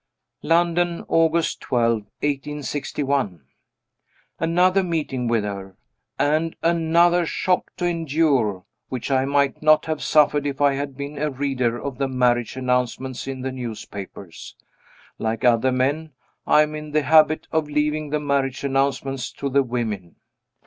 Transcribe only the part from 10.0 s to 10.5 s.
suffered